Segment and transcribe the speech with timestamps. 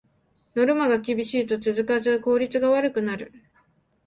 [0.55, 3.31] ノルマが厳しいと続かず効率が悪くなる